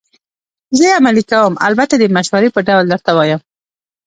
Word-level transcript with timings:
زه 0.77 0.83
یې 0.89 0.97
عملي 0.99 1.23
کوم، 1.31 1.53
البته 1.67 1.93
د 1.97 2.03
مشورې 2.15 2.49
په 2.53 2.61
ډول 2.67 2.85
درته 2.91 3.11
وایم. 3.13 3.39